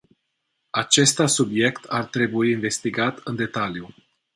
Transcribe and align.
Acesta 0.69 1.27
subiect 1.27 1.83
ar 1.87 2.05
trebui 2.05 2.51
investigat 2.51 3.19
în 3.23 3.35
detaliu. 3.35 3.93